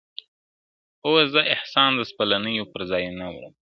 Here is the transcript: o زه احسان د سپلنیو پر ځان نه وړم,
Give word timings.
o 1.09 1.09
زه 1.33 1.41
احسان 1.55 1.89
د 1.95 2.01
سپلنیو 2.11 2.69
پر 2.73 2.81
ځان 2.89 3.09
نه 3.21 3.25
وړم, 3.33 3.53